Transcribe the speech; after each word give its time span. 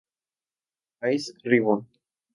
Ice 1.11 1.29
Ribbon 1.45 1.85